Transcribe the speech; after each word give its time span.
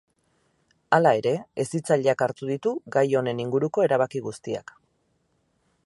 Hala 0.97 1.11
ere, 1.19 1.33
hezitzaileak 1.63 2.23
hartu 2.27 2.49
ditu 2.53 2.73
gai 2.97 3.05
honen 3.21 3.45
inguruko 3.45 3.85
erabaki 3.89 4.23
guztiak. 4.31 4.75